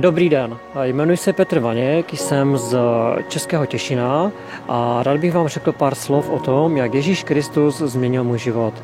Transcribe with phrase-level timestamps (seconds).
[0.00, 2.78] Dobrý den, jmenuji se Petr Vaněk, jsem z
[3.28, 4.32] Českého Těšina
[4.68, 8.74] a rád bych vám řekl pár slov o tom, jak Ježíš Kristus změnil můj život.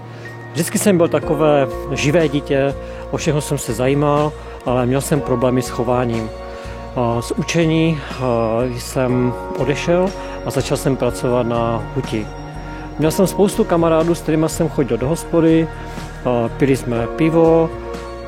[0.52, 2.74] Vždycky jsem byl takové živé dítě,
[3.10, 4.32] o všechno jsem se zajímal,
[4.66, 6.30] ale měl jsem problémy s chováním.
[7.20, 7.98] Z učení
[8.77, 10.10] jsem odešel
[10.46, 12.27] a začal jsem pracovat na huti.
[12.98, 15.69] Měl jsem spoustu kamarádů, s kterými jsem chodil do hospody,
[16.56, 17.70] pili jsme pivo,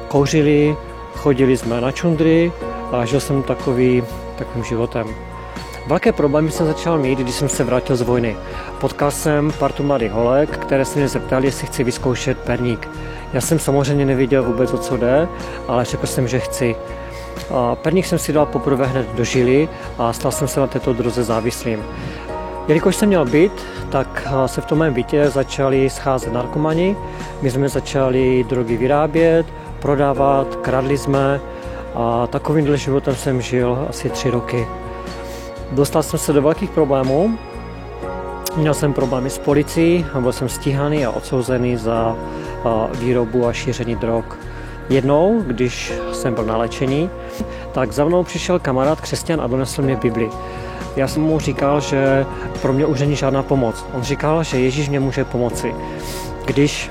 [0.09, 0.77] kouřili,
[1.15, 2.53] chodili jsme na čundry
[2.93, 4.03] a žil jsem takový,
[4.39, 5.07] takovým životem.
[5.87, 8.37] Velké problémy jsem začal mít, když jsem se vrátil z vojny.
[8.81, 12.89] Potkal jsem partu mladých holek, které se mě zeptali, jestli chci vyzkoušet perník.
[13.33, 15.29] Já jsem samozřejmě nevěděl vůbec, o co jde,
[15.69, 16.77] ale řekl jsem, že chci.
[17.51, 19.69] A perník jsem si dal poprvé hned do žily
[19.99, 21.85] a stal jsem se na této droze závislým.
[22.69, 26.97] Jelikož jsem měl byt, tak se v tom mém bytě začali scházet narkomani.
[27.43, 29.47] My jsme začali drogy vyrábět,
[29.79, 31.41] prodávat, kradli jsme
[31.95, 34.67] a takovýmhle životem jsem žil asi tři roky.
[35.73, 37.39] Dostal jsem se do velkých problémů,
[38.57, 42.17] měl jsem problémy s policií, byl jsem stíhaný a odsouzený za
[42.95, 44.25] výrobu a šíření drog.
[44.89, 47.11] Jednou, když jsem byl na léčení,
[47.73, 50.31] tak za mnou přišel kamarád křesťan a donesl mě Bibli.
[50.97, 52.27] Já jsem mu říkal, že
[52.63, 53.85] pro mě už není žádná pomoc.
[53.95, 55.75] On říkal, že Ježíš mě může pomoci.
[56.45, 56.91] Když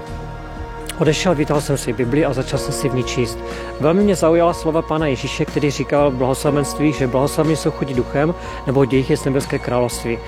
[0.99, 3.39] Odešel, vytáhl jsem si Bibli a začal jsem si v ní číst.
[3.79, 8.35] Velmi mě zaujala slova Pána Ježíše, který říkal v blahoslavenství, že blahoslavní jsou chodí duchem,
[8.67, 10.19] nebo dějich je nebeské království.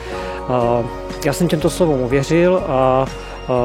[1.25, 3.05] Já jsem těmto slovům uvěřil a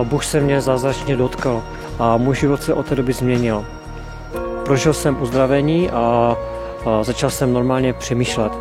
[0.02, 1.62] Bůh se mě zázračně dotkl
[1.98, 3.64] a můj život se od té doby změnil.
[4.64, 6.36] Prožil jsem uzdravení a
[7.02, 8.52] začal jsem normálně přemýšlet.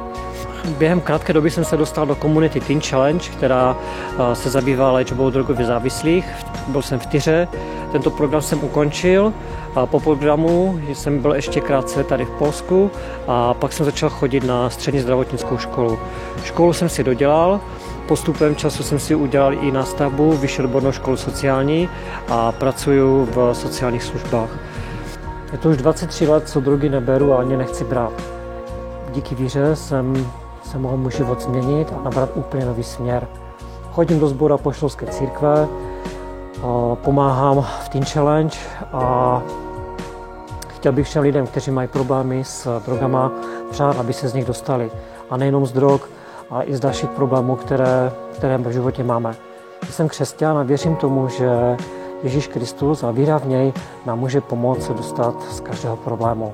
[0.78, 3.78] Během krátké doby jsem se dostal do komunity Teen Challenge, která
[4.34, 6.26] se zabývá léčbou drogově závislých.
[6.68, 7.48] Byl jsem v Tyře,
[7.94, 9.34] tento program jsem ukončil
[9.76, 12.92] a po programu jsem byl ještě krátce tady v Polsku
[13.28, 16.00] a pak jsem začal chodit na střední zdravotnickou školu.
[16.44, 17.60] Školu jsem si dodělal,
[18.08, 21.90] postupem času jsem si udělal i nástavbu, vyšší odbornou školu sociální
[22.30, 24.50] a pracuji v sociálních službách.
[25.52, 28.14] Je to už 23 let, co drogy neberu a ani nechci brát.
[29.12, 30.32] Díky víře jsem
[30.64, 33.28] se mohl můj život změnit a nabrat úplně nový směr.
[33.92, 35.68] Chodím do sbora poštovské církve,
[36.96, 38.58] pomáhám v Teen Challenge
[38.94, 39.42] a
[40.68, 43.32] chtěl bych všem lidem, kteří mají problémy s drogama,
[43.72, 44.92] přát, aby se z nich dostali.
[45.30, 46.02] A nejenom z drog,
[46.50, 49.36] ale i z dalších problémů, které, které v životě máme.
[49.90, 51.78] Jsem křesťan a věřím tomu, že
[52.24, 53.74] Ježíš Kristus a víra v něj
[54.06, 56.54] nám může pomoct se dostat z každého problému.